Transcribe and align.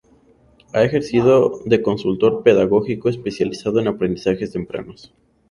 Ha 0.73 0.81
ejercido 0.81 1.59
de 1.65 1.83
consultor 1.83 2.41
pedagógico, 2.41 3.07
especializado 3.07 3.79
en 3.79 3.87
aprendizajes 3.87 4.51
tempranos. 4.51 5.13